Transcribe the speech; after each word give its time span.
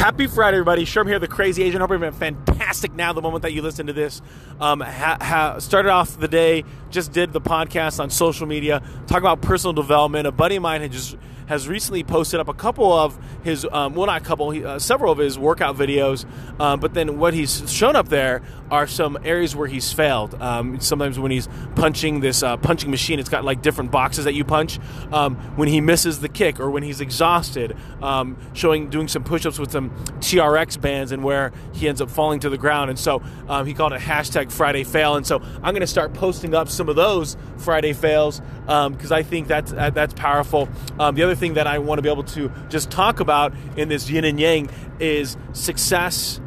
Happy 0.00 0.26
Friday, 0.26 0.56
everybody. 0.56 0.86
Sherm 0.86 1.06
here, 1.06 1.18
the 1.18 1.28
crazy 1.28 1.62
agent. 1.62 1.82
Hope 1.82 1.90
having 1.90 2.08
a 2.08 2.12
fantastic 2.12 2.94
now, 2.94 3.12
the 3.12 3.20
moment 3.20 3.42
that 3.42 3.52
you 3.52 3.60
listen 3.60 3.86
to 3.86 3.92
this. 3.92 4.22
Um, 4.58 4.80
ha- 4.80 5.18
ha- 5.20 5.58
started 5.58 5.90
off 5.90 6.18
the 6.18 6.26
day, 6.26 6.64
just 6.88 7.12
did 7.12 7.34
the 7.34 7.40
podcast 7.42 8.00
on 8.00 8.08
social 8.08 8.46
media, 8.46 8.82
talking 9.06 9.24
about 9.24 9.42
personal 9.42 9.74
development. 9.74 10.26
A 10.26 10.32
buddy 10.32 10.56
of 10.56 10.62
mine 10.62 10.80
had 10.80 10.92
just 10.92 11.18
has 11.50 11.66
recently 11.66 12.04
posted 12.04 12.38
up 12.38 12.46
a 12.46 12.54
couple 12.54 12.92
of 12.92 13.18
his, 13.42 13.66
um, 13.72 13.94
well, 13.94 14.06
not 14.06 14.22
a 14.22 14.24
couple, 14.24 14.50
uh, 14.64 14.78
several 14.78 15.10
of 15.10 15.18
his 15.18 15.36
workout 15.36 15.76
videos. 15.76 16.24
Um, 16.60 16.78
but 16.78 16.94
then 16.94 17.18
what 17.18 17.34
he's 17.34 17.68
shown 17.68 17.96
up 17.96 18.08
there 18.08 18.42
are 18.70 18.86
some 18.86 19.18
areas 19.24 19.56
where 19.56 19.66
he's 19.66 19.92
failed. 19.92 20.40
Um, 20.40 20.78
sometimes 20.78 21.18
when 21.18 21.32
he's 21.32 21.48
punching 21.74 22.20
this 22.20 22.44
uh, 22.44 22.56
punching 22.56 22.88
machine, 22.88 23.18
it's 23.18 23.28
got 23.28 23.44
like 23.44 23.62
different 23.62 23.90
boxes 23.90 24.26
that 24.26 24.34
you 24.34 24.44
punch. 24.44 24.78
Um, 25.10 25.34
when 25.56 25.66
he 25.66 25.80
misses 25.80 26.20
the 26.20 26.28
kick 26.28 26.60
or 26.60 26.70
when 26.70 26.84
he's 26.84 27.00
exhausted, 27.00 27.76
um, 28.00 28.36
showing 28.52 28.88
doing 28.88 29.08
some 29.08 29.24
push-ups 29.24 29.58
with 29.58 29.72
some 29.72 29.90
TRX 30.20 30.80
bands 30.80 31.10
and 31.10 31.24
where 31.24 31.50
he 31.72 31.88
ends 31.88 32.00
up 32.00 32.10
falling 32.12 32.38
to 32.40 32.48
the 32.48 32.58
ground. 32.58 32.90
And 32.90 32.98
so 32.98 33.24
um, 33.48 33.66
he 33.66 33.74
called 33.74 33.92
it 33.92 34.00
hashtag 34.00 34.52
Friday 34.52 34.84
fail. 34.84 35.16
And 35.16 35.26
so 35.26 35.40
I'm 35.40 35.74
going 35.74 35.80
to 35.80 35.88
start 35.88 36.14
posting 36.14 36.54
up 36.54 36.68
some 36.68 36.88
of 36.88 36.94
those 36.94 37.36
Friday 37.56 37.92
fails 37.92 38.40
because 38.70 39.10
I 39.10 39.24
think 39.24 39.48
that's 39.48 39.72
uh, 39.72 39.90
that's 39.90 40.14
powerful. 40.14 40.68
the 40.96 41.22
other 41.24 41.34
thing 41.34 41.54
that 41.54 41.66
I 41.66 41.78
want 41.78 41.98
to 41.98 42.02
be 42.02 42.08
able 42.08 42.22
to 42.24 42.52
just 42.68 42.90
talk 42.90 43.18
about 43.18 43.52
in 43.76 43.88
this 43.88 44.08
yin 44.08 44.24
and 44.24 44.38
yang 44.38 44.70
is 45.00 45.36
success 45.52 46.40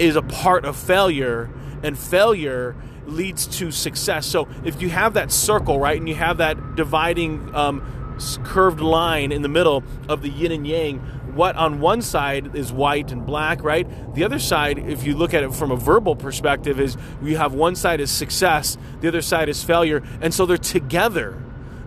is 0.00 0.16
a 0.16 0.22
part 0.22 0.64
of 0.64 0.76
failure, 0.76 1.50
and 1.84 1.96
failure 1.96 2.74
leads 3.06 3.46
to 3.46 3.70
success. 3.70 4.26
So 4.26 4.48
if 4.64 4.80
you 4.80 4.88
have 4.88 5.14
that 5.14 5.30
circle, 5.30 5.78
right, 5.78 5.98
and 5.98 6.08
you 6.08 6.14
have 6.14 6.38
that 6.38 6.74
dividing 6.74 7.54
um, 7.54 8.16
curved 8.44 8.80
line 8.80 9.30
in 9.30 9.42
the 9.42 9.48
middle 9.48 9.84
of 10.08 10.22
the 10.22 10.28
yin 10.28 10.52
and 10.52 10.66
yang, 10.66 10.98
what 11.34 11.54
on 11.56 11.80
one 11.80 12.02
side 12.02 12.56
is 12.56 12.72
white 12.72 13.12
and 13.12 13.24
black, 13.24 13.62
right? 13.62 13.86
The 14.14 14.24
other 14.24 14.38
side, 14.38 14.78
if 14.78 15.04
you 15.04 15.16
look 15.16 15.34
at 15.34 15.42
it 15.42 15.54
from 15.54 15.70
a 15.70 15.76
verbal 15.76 16.16
perspective, 16.16 16.80
is 16.80 16.96
you 17.22 17.36
have 17.36 17.54
one 17.54 17.76
side 17.76 18.00
is 18.00 18.10
success, 18.10 18.76
the 19.00 19.08
other 19.08 19.22
side 19.22 19.48
is 19.48 19.62
failure, 19.62 20.02
and 20.20 20.32
so 20.32 20.46
they're 20.46 20.56
together. 20.56 21.40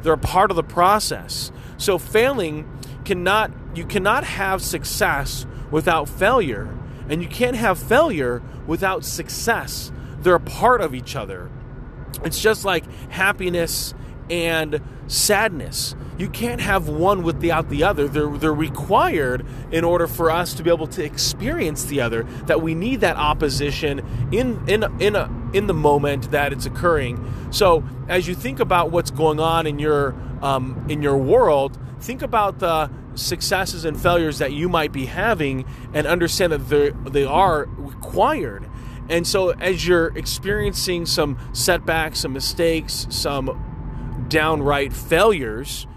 They're 0.04 0.14
a 0.14 0.18
part 0.18 0.52
of 0.52 0.56
the 0.56 0.64
process. 0.64 1.52
So 1.78 1.98
failing 1.98 2.70
cannot 3.06 3.52
you 3.74 3.86
cannot 3.86 4.24
have 4.24 4.62
success 4.62 5.48
without 5.72 6.08
failure, 6.08 6.78
and 7.10 7.24
you 7.24 7.28
can't 7.28 7.56
have 7.56 7.80
failure 7.80 8.44
without 8.68 9.04
success. 9.04 9.92
They're 10.20 10.36
a 10.36 10.40
part 10.40 10.82
of 10.82 10.94
each 10.94 11.16
other. 11.16 11.50
It's 12.24 12.40
just 12.40 12.64
like 12.64 12.86
happiness 13.10 13.94
and 14.30 14.80
sadness. 15.08 15.96
You 16.18 16.30
can't 16.30 16.62
have 16.62 16.88
one 16.88 17.24
without 17.24 17.70
the 17.70 17.84
other. 17.84 18.08
They're, 18.08 18.30
they're 18.30 18.54
required 18.54 19.46
in 19.72 19.84
order 19.84 20.06
for 20.06 20.30
us 20.30 20.54
to 20.54 20.64
be 20.64 20.70
able 20.70 20.88
to 20.88 21.04
experience 21.04 21.86
the 21.86 22.02
other. 22.02 22.24
That 22.46 22.62
we 22.62 22.76
need 22.76 23.02
that 23.02 23.18
opposition 23.18 24.30
in 24.32 24.64
in 24.70 24.84
in 25.02 25.16
a, 25.16 25.30
in 25.54 25.68
the 25.68 25.74
moment 25.74 26.32
that 26.32 26.52
it's 26.52 26.66
occurring. 26.66 27.24
So 27.52 27.84
as 28.08 28.28
you 28.28 28.36
think 28.36 28.60
about 28.60 28.92
what's 28.92 29.12
going 29.12 29.40
on 29.40 29.68
in 29.68 29.80
your 29.80 30.16
um, 30.42 30.86
in 30.90 31.02
your 31.02 31.18
world, 31.18 31.78
think 32.00 32.22
about 32.22 32.60
the 32.60 32.90
successes 33.16 33.86
and 33.86 34.00
failures 34.00 34.40
that 34.40 34.52
you 34.52 34.68
might 34.68 34.92
be 34.92 35.06
having, 35.06 35.66
and 35.94 36.06
understand 36.08 36.52
that 36.52 36.70
they 36.70 36.92
they 37.10 37.26
are 37.26 37.66
required. 37.78 38.70
And 39.10 39.28
so, 39.28 39.50
as 39.52 39.86
you're 39.86 40.18
experiencing 40.18 41.06
some 41.06 41.38
setbacks, 41.54 42.20
some 42.20 42.34
mistakes, 42.34 43.06
some 43.10 44.26
downright 44.30 44.94
failures, 44.94 45.88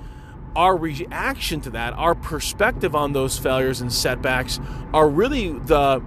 our 0.56 0.76
reaction 0.76 1.60
to 1.62 1.70
that, 1.70 1.92
our 1.94 2.14
perspective 2.14 2.94
on 2.96 3.12
those 3.12 3.38
failures 3.38 3.80
and 3.80 3.92
setbacks, 3.92 4.58
are 4.92 5.08
really 5.08 5.52
the 5.52 6.02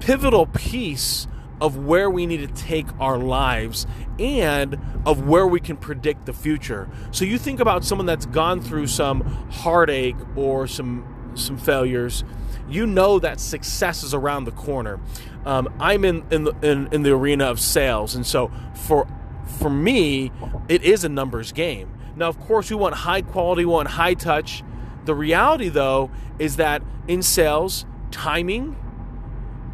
pivotal 0.00 0.46
piece 0.46 1.26
of 1.60 1.76
where 1.76 2.10
we 2.10 2.26
need 2.26 2.46
to 2.46 2.62
take 2.62 2.86
our 3.00 3.18
lives 3.18 3.86
and 4.18 4.78
of 5.04 5.26
where 5.26 5.46
we 5.46 5.60
can 5.60 5.76
predict 5.76 6.26
the 6.26 6.32
future. 6.32 6.88
So 7.10 7.24
you 7.24 7.38
think 7.38 7.60
about 7.60 7.84
someone 7.84 8.06
that's 8.06 8.26
gone 8.26 8.60
through 8.60 8.88
some 8.88 9.22
heartache 9.50 10.16
or 10.36 10.66
some 10.66 11.12
some 11.34 11.58
failures, 11.58 12.24
you 12.68 12.86
know 12.86 13.18
that 13.18 13.40
success 13.40 14.02
is 14.02 14.14
around 14.14 14.44
the 14.44 14.52
corner. 14.52 14.98
Um, 15.44 15.68
I'm 15.78 16.04
in 16.04 16.24
in 16.30 16.44
the, 16.44 16.54
in 16.62 16.88
in 16.92 17.02
the 17.02 17.12
arena 17.12 17.44
of 17.44 17.60
sales, 17.60 18.14
and 18.14 18.26
so 18.26 18.50
for 18.74 19.06
for 19.58 19.70
me, 19.70 20.32
it 20.68 20.82
is 20.82 21.04
a 21.04 21.08
numbers 21.08 21.52
game. 21.52 21.92
Now, 22.16 22.28
of 22.28 22.40
course, 22.40 22.70
we 22.70 22.76
want 22.76 22.94
high 22.94 23.22
quality, 23.22 23.64
we 23.64 23.72
want 23.72 23.88
high 23.88 24.14
touch. 24.14 24.64
The 25.04 25.14
reality, 25.14 25.68
though, 25.68 26.10
is 26.38 26.56
that 26.56 26.82
in 27.06 27.22
sales, 27.22 27.86
timing 28.10 28.76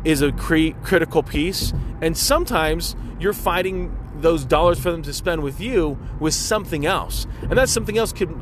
is 0.05 0.23
a 0.23 0.33
cre- 0.33 0.77
critical 0.83 1.23
piece, 1.23 1.73
and 2.01 2.17
sometimes 2.17 2.97
you're 3.19 3.33
fighting 3.33 3.97
those 4.17 4.45
dollars 4.45 4.79
for 4.79 4.91
them 4.91 5.03
to 5.03 5.13
spend 5.13 5.43
with 5.43 5.61
you 5.61 5.99
with 6.21 6.35
something 6.35 6.87
else, 6.87 7.27
and 7.43 7.53
that 7.53 7.69
something 7.69 7.99
else 7.99 8.13
could 8.13 8.35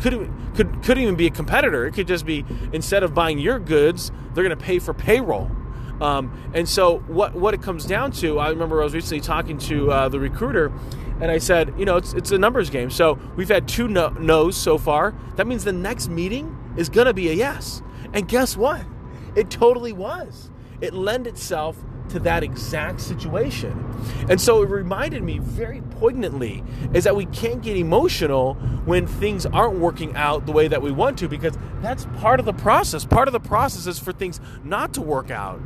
could 0.00 0.30
could 0.54 0.82
could 0.82 0.98
even 0.98 1.14
be 1.14 1.26
a 1.26 1.30
competitor. 1.30 1.86
It 1.86 1.92
could 1.92 2.06
just 2.06 2.26
be 2.26 2.44
instead 2.72 3.02
of 3.02 3.14
buying 3.14 3.38
your 3.38 3.58
goods, 3.58 4.10
they're 4.34 4.44
going 4.44 4.56
to 4.56 4.64
pay 4.64 4.78
for 4.78 4.94
payroll. 4.94 5.50
Um, 6.00 6.50
and 6.54 6.68
so 6.68 6.98
what 7.06 7.34
what 7.34 7.54
it 7.54 7.62
comes 7.62 7.86
down 7.86 8.12
to, 8.12 8.38
I 8.38 8.50
remember 8.50 8.80
I 8.80 8.84
was 8.84 8.94
recently 8.94 9.20
talking 9.20 9.58
to 9.58 9.90
uh, 9.90 10.08
the 10.08 10.20
recruiter, 10.20 10.72
and 11.20 11.30
I 11.30 11.38
said, 11.38 11.72
you 11.78 11.84
know, 11.84 11.96
it's 11.96 12.12
it's 12.14 12.30
a 12.30 12.38
numbers 12.38 12.70
game. 12.70 12.90
So 12.90 13.18
we've 13.36 13.48
had 13.48 13.68
two 13.68 13.88
no- 13.88 14.10
no's 14.10 14.56
so 14.56 14.78
far. 14.78 15.14
That 15.36 15.46
means 15.46 15.64
the 15.64 15.72
next 15.72 16.08
meeting 16.08 16.56
is 16.76 16.88
going 16.88 17.06
to 17.06 17.14
be 17.14 17.30
a 17.30 17.32
yes. 17.32 17.82
And 18.12 18.28
guess 18.28 18.56
what? 18.56 18.84
It 19.36 19.50
totally 19.50 19.92
was. 19.92 20.50
It 20.80 20.94
lent 20.94 21.26
itself 21.26 21.76
to 22.10 22.18
that 22.20 22.42
exact 22.42 23.00
situation. 23.00 23.84
And 24.28 24.40
so 24.40 24.62
it 24.62 24.68
reminded 24.68 25.22
me 25.22 25.38
very 25.38 25.82
poignantly 25.82 26.62
is 26.92 27.04
that 27.04 27.16
we 27.16 27.26
can't 27.26 27.62
get 27.62 27.76
emotional 27.76 28.54
when 28.84 29.06
things 29.06 29.46
aren't 29.46 29.78
working 29.78 30.14
out 30.16 30.46
the 30.46 30.52
way 30.52 30.68
that 30.68 30.82
we 30.82 30.92
want 30.92 31.18
to 31.18 31.28
because 31.28 31.56
that's 31.82 32.06
part 32.18 32.40
of 32.40 32.46
the 32.46 32.52
process. 32.52 33.04
Part 33.04 33.28
of 33.28 33.32
the 33.32 33.40
process 33.40 33.86
is 33.86 33.98
for 33.98 34.12
things 34.12 34.40
not 34.62 34.94
to 34.94 35.00
work 35.00 35.30
out. 35.30 35.60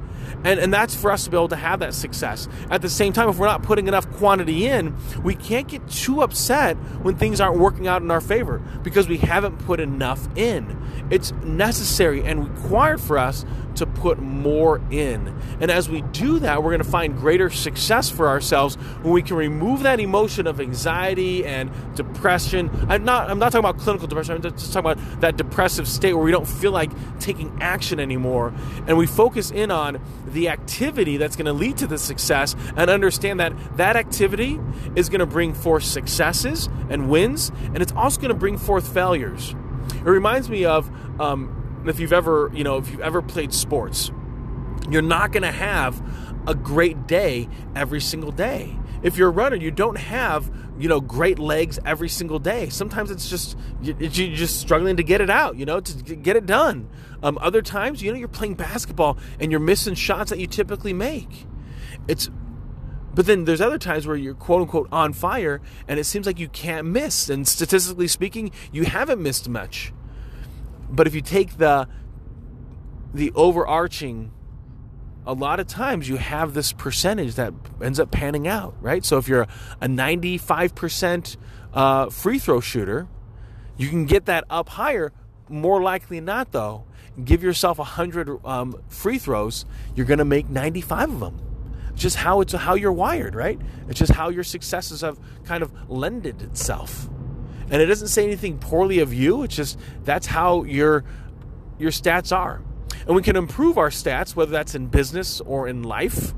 And 0.45 0.61
and 0.61 0.73
that's 0.73 0.95
for 0.95 1.11
us 1.11 1.25
to 1.25 1.31
be 1.31 1.37
able 1.37 1.49
to 1.49 1.57
have 1.57 1.81
that 1.81 1.95
success. 1.95 2.49
At 2.71 2.83
the 2.83 2.91
same 2.91 3.13
time 3.13 3.29
if 3.29 3.39
we're 3.39 3.47
not 3.47 3.63
putting 3.63 3.89
enough 3.89 4.11
quantity 4.13 4.67
in, 4.67 4.97
we 5.23 5.35
can't 5.35 5.69
get 5.69 5.89
too 5.89 6.23
upset 6.23 6.77
when 7.03 7.17
things 7.17 7.41
aren't 7.41 7.59
working 7.59 7.89
out 7.89 8.03
in 8.03 8.11
our 8.11 8.21
favor 8.21 8.63
because 8.83 9.09
we 9.09 9.19
haven't 9.19 9.59
put 9.59 9.81
enough 9.81 10.29
in. 10.37 10.77
It's 11.11 11.33
necessary 11.45 12.23
and 12.23 12.49
required 12.49 13.01
for 13.01 13.17
us 13.17 13.45
to 13.77 13.87
put 13.87 14.19
more 14.19 14.81
in. 14.91 15.35
And 15.61 15.71
as 15.71 15.89
we 15.89 16.03
do 16.03 16.28
that, 16.41 16.63
we're 16.63 16.71
going 16.71 16.83
to 16.83 16.91
find 16.91 17.17
greater 17.17 17.51
success 17.51 18.11
for 18.11 18.29
ourselves 18.29 18.77
when 19.03 19.13
we 19.13 19.23
can 19.23 19.37
remove 19.37 19.83
that 19.83 20.01
emotion 20.01 20.47
of 20.47 20.61
anxiety 20.61 21.45
and 21.45 21.71
depression. 21.95 22.71
I'm 22.89 23.05
not 23.05 23.31
I'm 23.31 23.39
not 23.39 23.53
talking 23.53 23.69
about 23.69 23.79
clinical 23.79 24.07
depression. 24.07 24.35
I'm 24.37 24.43
just 24.43 24.73
talking 24.73 24.91
about 24.91 25.21
that 25.21 25.37
depressive 25.37 25.89
state 25.89 26.15
where 26.15 26.25
we 26.25 26.31
don't 26.31 26.49
feel 26.49 26.73
like 26.73 26.91
taking 27.21 27.57
action 27.61 28.01
anymore 28.01 28.53
and 28.87 28.97
we 28.99 29.07
focus 29.07 29.51
in 29.51 29.71
on 29.71 30.01
the 30.27 30.49
activity 30.49 31.17
that's 31.17 31.37
going 31.37 31.47
to 31.47 31.53
lead 31.53 31.77
to 31.79 31.87
the 31.87 31.99
success 31.99 32.55
and 32.77 32.91
understand 32.91 33.41
that 33.41 33.53
that 33.77 33.97
activity 33.97 34.61
is 34.95 35.09
going 35.09 35.21
to 35.21 35.27
bring 35.27 35.55
forth 35.55 35.85
successes 35.85 36.69
and 36.91 37.09
wins 37.09 37.51
and 37.75 37.79
it's 37.79 37.93
also 37.93 38.21
going 38.21 38.33
to 38.33 38.39
bring 38.39 38.59
forth 38.59 38.93
failures. 38.93 39.55
It 39.95 40.05
reminds 40.05 40.49
me 40.49 40.65
of 40.65 40.91
um, 41.21 41.83
if 41.87 42.01
you've 42.01 42.13
ever, 42.13 42.51
you 42.55 42.65
know, 42.65 42.79
if 42.79 42.91
you've 42.91 43.01
ever 43.01 43.23
played 43.23 43.53
sports, 43.53 44.11
you're 44.91 45.03
not 45.03 45.33
going 45.33 45.43
to 45.43 45.53
have 45.53 46.03
a 46.47 46.55
great 46.55 47.07
day 47.07 47.49
every 47.75 48.01
single 48.01 48.33
day. 48.33 48.77
If 49.03 49.17
you're 49.17 49.29
a 49.29 49.33
runner, 49.33 49.57
you 49.57 49.71
don't 49.71 49.99
have, 49.99 50.51
you 50.79 50.89
know, 50.89 51.01
great 51.01 51.39
legs 51.39 51.79
every 51.85 52.09
single 52.09 52.39
day. 52.39 52.69
Sometimes 52.69 53.11
it's 53.11 53.31
just 53.31 53.57
you're 53.81 54.11
just 54.11 54.59
struggling 54.59 54.97
to 54.97 55.05
get 55.05 55.21
it 55.21 55.31
out, 55.31 55.57
you 55.57 55.65
know, 55.65 55.81
to 55.81 56.17
get 56.17 56.37
it 56.37 56.47
done. 56.47 56.89
Um, 57.23 57.39
other 57.41 57.63
times, 57.63 58.03
you 58.03 58.11
know, 58.11 58.19
you're 58.19 58.29
playing 58.29 58.55
basketball 58.55 59.19
and 59.39 59.53
you're 59.53 59.61
missing 59.61 59.95
shots 59.95 60.31
that 60.31 60.39
you 60.39 60.47
typically 60.47 60.93
make. 60.93 61.47
It's 62.09 62.29
but 63.15 63.27
then 63.27 63.45
there's 63.45 63.61
other 63.61 63.79
times 63.79 64.07
where 64.07 64.17
you're 64.17 64.35
quote 64.35 64.63
unquote 64.63 64.89
on 64.91 65.13
fire 65.13 65.61
and 65.87 65.99
it 65.99 66.05
seems 66.05 66.27
like 66.27 66.39
you 66.39 66.49
can't 66.49 66.87
miss. 66.87 67.29
And 67.29 67.47
statistically 67.47 68.09
speaking, 68.09 68.53
you 68.73 68.85
haven't 68.85 69.23
missed 69.23 69.49
much. 69.49 69.93
But 70.91 71.07
if 71.07 71.15
you 71.15 71.21
take 71.21 71.59
the 71.59 71.89
the 73.15 73.33
overarching 73.35 74.33
a 75.29 75.35
lot 75.35 75.61
of 75.61 75.67
times 75.67 76.09
you 76.09 76.17
have 76.17 76.55
this 76.55 76.73
percentage 76.73 77.35
that 77.35 77.53
ends 77.83 78.01
up 78.01 78.11
panning 78.11 78.49
out, 78.49 78.75
right? 78.81 79.05
So 79.05 79.19
if 79.19 79.29
you're 79.29 79.47
a 79.79 79.87
95% 79.87 81.37
uh, 81.75 82.09
free 82.09 82.39
throw 82.39 82.61
shooter, 82.61 83.07
you 83.77 83.91
can 83.91 84.07
get 84.07 84.25
that 84.25 84.45
up 84.49 84.71
higher. 84.71 85.13
More 85.51 85.83
likely 85.83 86.23
not, 86.23 86.53
though, 86.53 86.85
give 87.23 87.43
yourself 87.43 87.77
100 87.77 88.45
um, 88.47 88.83
free 88.89 89.19
throws, 89.19 89.67
you're 89.95 90.07
going 90.07 90.19
to 90.19 90.25
make 90.25 90.49
95 90.49 91.13
of 91.13 91.21
them. 91.21 91.41
It's 91.93 92.03
just 92.03 92.17
how 92.17 92.41
it's 92.41 92.55
how 92.55 92.75
you're 92.75 92.93
wired, 92.93 93.35
right? 93.35 93.61
It's 93.89 93.99
just 93.99 94.13
how 94.13 94.31
your 94.31 94.45
successes 94.45 95.03
have 95.03 95.19
kind 95.45 95.63
of 95.63 95.91
lended 95.91 96.41
itself. 96.41 97.07
And 97.71 97.83
it 97.83 97.87
doesn't 97.87 98.09
say 98.09 98.25
anything 98.25 98.57
poorly 98.57 99.01
of 99.01 99.13
you. 99.13 99.43
It's 99.43 99.57
just 99.57 99.79
that's 100.05 100.27
how 100.27 100.65
your 100.65 101.05
your 101.79 101.91
stats 101.91 102.35
are. 102.35 102.63
And 103.09 103.17
we 103.17 103.23
can 103.23 103.37
improve 103.37 103.79
our 103.79 103.89
stats, 103.89 104.37
whether 104.37 104.53
that's 104.53 104.75
in 104.75 104.87
business 104.87 105.41
or 105.41 105.67
in 105.67 105.83
life, 105.83 106.35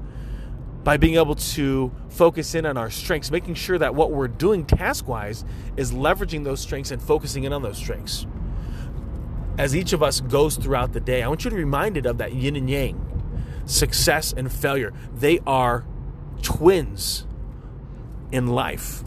by 0.85 0.97
being 0.97 1.17
able 1.17 1.35
to 1.35 1.93
focus 2.09 2.55
in 2.55 2.65
on 2.65 2.79
our 2.79 2.89
strengths, 2.91 3.31
making 3.31 3.55
sure 3.55 3.77
that 3.77 3.95
what 3.95 4.13
we're 4.13 4.29
doing 4.29 4.65
task 4.65 5.09
wise 5.09 5.45
is 5.77 5.91
leveraging 5.93 6.45
those 6.45 6.61
strengths 6.61 6.93
and 6.93 7.03
focusing 7.03 7.45
in 7.45 7.53
on 7.53 7.63
those 7.63 7.77
strengths. 7.77 8.25
As 9.59 9.77
each 9.77 9.93
of 9.93 10.03
us 10.03 10.21
goes 10.21 10.57
throughout 10.57 10.93
the 10.93 11.01
day, 11.01 11.23
I 11.23 11.29
want 11.29 11.45
you 11.45 11.51
to 11.51 11.57
be 11.57 11.63
reminded 11.63 12.07
of 12.07 12.19
that 12.19 12.33
yin 12.33 12.57
and 12.57 12.71
yang 12.71 13.07
success 13.67 14.33
and 14.33 14.51
failure. 14.51 14.93
They 15.15 15.41
are 15.47 15.85
twins 16.43 17.27
in 18.33 18.47
life. 18.47 19.03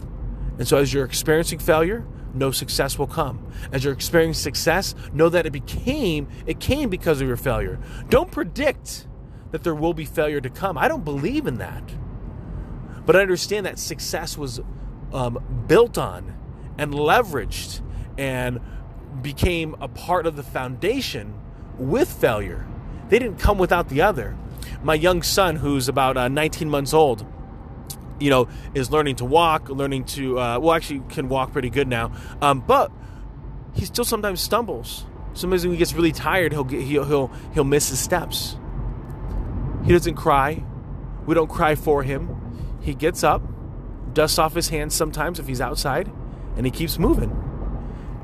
And 0.58 0.68
so 0.68 0.76
as 0.76 0.92
you're 0.92 1.04
experiencing 1.04 1.58
failure, 1.58 2.06
know 2.34 2.50
success 2.50 2.98
will 2.98 3.06
come. 3.06 3.46
As 3.72 3.84
you're 3.84 3.92
experiencing 3.92 4.42
success, 4.42 4.94
know 5.12 5.28
that 5.28 5.46
it 5.46 5.52
became 5.52 6.28
it 6.46 6.60
came 6.60 6.90
because 6.90 7.20
of 7.20 7.28
your 7.28 7.36
failure. 7.36 7.78
Don't 8.08 8.30
predict 8.30 9.06
that 9.50 9.62
there 9.62 9.74
will 9.74 9.94
be 9.94 10.04
failure 10.04 10.40
to 10.40 10.50
come. 10.50 10.76
I 10.76 10.88
don't 10.88 11.04
believe 11.04 11.46
in 11.46 11.58
that. 11.58 11.94
But 13.06 13.16
I 13.16 13.20
understand 13.20 13.66
that 13.66 13.78
success 13.78 14.36
was 14.36 14.60
um, 15.12 15.64
built 15.66 15.98
on 15.98 16.34
and 16.78 16.92
leveraged 16.92 17.80
and 18.18 18.60
became 19.22 19.76
a 19.80 19.88
part 19.88 20.26
of 20.26 20.36
the 20.36 20.42
foundation 20.42 21.34
with 21.78 22.12
failure. 22.12 22.66
They 23.08 23.18
didn't 23.18 23.38
come 23.38 23.58
without 23.58 23.88
the 23.88 24.02
other. 24.02 24.36
My 24.82 24.94
young 24.94 25.22
son, 25.22 25.56
who's 25.56 25.88
about 25.88 26.16
uh, 26.16 26.28
19 26.28 26.68
months 26.68 26.92
old, 26.92 27.24
you 28.20 28.30
know, 28.30 28.48
is 28.74 28.90
learning 28.90 29.16
to 29.16 29.24
walk, 29.24 29.68
learning 29.68 30.04
to, 30.04 30.38
uh, 30.38 30.58
well, 30.58 30.74
actually 30.74 31.02
can 31.08 31.28
walk 31.28 31.52
pretty 31.52 31.70
good 31.70 31.88
now, 31.88 32.12
um, 32.40 32.60
but 32.60 32.90
he 33.74 33.84
still 33.84 34.04
sometimes 34.04 34.40
stumbles. 34.40 35.04
Sometimes 35.32 35.64
when 35.64 35.72
he 35.72 35.78
gets 35.78 35.92
really 35.94 36.12
tired, 36.12 36.52
he'll, 36.52 36.64
get, 36.64 36.82
he'll, 36.82 37.04
he'll, 37.04 37.30
he'll 37.54 37.64
miss 37.64 37.88
his 37.88 37.98
steps. 37.98 38.56
He 39.84 39.92
doesn't 39.92 40.14
cry. 40.14 40.62
We 41.26 41.34
don't 41.34 41.50
cry 41.50 41.74
for 41.74 42.02
him. 42.02 42.78
He 42.80 42.94
gets 42.94 43.24
up, 43.24 43.42
dusts 44.12 44.38
off 44.38 44.54
his 44.54 44.68
hands 44.68 44.94
sometimes 44.94 45.38
if 45.38 45.48
he's 45.48 45.60
outside, 45.60 46.10
and 46.56 46.64
he 46.64 46.70
keeps 46.70 46.98
moving. 46.98 47.40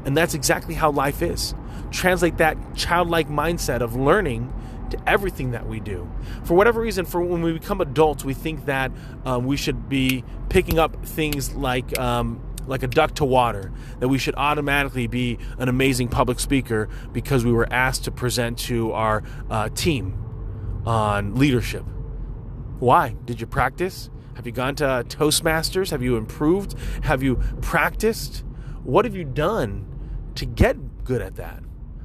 And 0.05 0.17
that's 0.17 0.35
exactly 0.35 0.75
how 0.75 0.91
life 0.91 1.21
is. 1.21 1.55
Translate 1.91 2.39
that 2.39 2.57
childlike 2.77 3.29
mindset 3.29 3.81
of 3.81 3.97
learning 3.97 4.53
to 4.91 5.09
everything 5.09 5.53
that 5.53 5.67
we 5.67 5.81
do. 5.81 6.11
For 6.45 6.55
whatever 6.55 6.81
reason, 6.81 7.05
for 7.05 7.21
when 7.23 7.43
we 7.43 7.53
become 7.53 7.81
adults, 7.81 8.25
we 8.25 8.35
think 8.35 8.67
that 8.67 8.93
um, 9.25 9.47
we 9.47 9.57
should 9.57 9.89
be 9.89 10.25
picking 10.49 10.79
up 10.79 11.05
things 11.05 11.55
like 11.55 11.99
um, 11.99 12.43
like 12.67 12.83
a 12.83 12.87
duck 12.87 13.15
to 13.17 13.25
water, 13.25 13.73
that 13.99 14.09
we 14.09 14.19
should 14.19 14.35
automatically 14.37 15.07
be 15.07 15.39
an 15.59 15.69
amazing 15.69 16.09
public 16.09 16.39
speaker 16.39 16.89
because 17.13 17.45
we 17.45 17.53
were 17.53 17.71
asked 17.73 18.05
to 18.05 18.11
present 18.11 18.59
to 18.59 18.93
our 18.93 19.23
uh, 19.51 19.69
team 19.71 20.17
on 20.87 21.35
leadership. 21.35 21.85
Why? 22.79 23.17
Did 23.25 23.41
you 23.41 23.47
practice? 23.47 24.09
Have 24.37 24.47
you 24.47 24.53
gone 24.53 24.75
to 24.77 25.05
Toastmasters? 25.09 25.91
Have 25.91 26.03
you 26.03 26.17
improved? 26.17 26.75
Have 27.03 27.23
you 27.23 27.37
practiced? 27.61 28.45
What 28.85 29.05
have 29.05 29.15
you 29.15 29.25
done 29.25 29.87
to 30.37 30.47
get 30.47 31.05
good 31.05 31.21
at 31.21 31.37
that? 31.37 31.63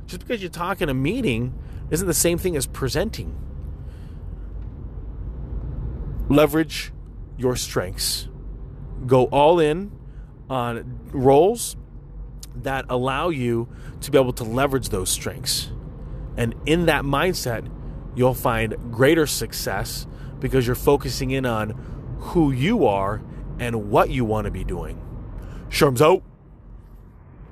Just 0.08 0.22
because 0.22 0.44
you 0.44 0.50
talk 0.50 0.81
in 0.81 0.90
a 0.90 0.94
meeting 0.94 1.58
isn't 1.92 2.08
the 2.08 2.14
same 2.14 2.38
thing 2.38 2.56
as 2.56 2.66
presenting. 2.66 3.36
Leverage 6.30 6.92
your 7.38 7.56
strengths. 7.56 8.28
Go 9.06 9.26
all 9.26 9.60
in 9.60 9.92
on 10.50 11.00
roles 11.12 11.76
that 12.56 12.86
allow 12.90 13.30
you 13.30 13.68
to 14.02 14.12
be 14.12 14.18
able 14.18 14.34
to 14.34 14.44
leverage 14.44 14.90
those 14.90 15.10
strengths. 15.10 15.72
And 16.38 16.56
in 16.66 16.86
that 16.88 17.04
mindset, 17.04 17.70
you'll 18.16 18.34
find 18.34 18.76
greater 18.92 19.28
success 19.28 20.08
because 20.40 20.66
you're 20.66 20.76
focusing 20.76 21.31
in 21.31 21.46
on 21.46 21.72
who 22.20 22.52
you 22.52 22.86
are 22.86 23.22
and 23.60 23.90
what 23.90 24.10
you 24.10 24.26
want 24.26 24.46
to 24.46 24.52
be 24.52 24.64
doing. 24.64 25.02
Sherm's 25.70 26.02
out. 26.02 26.24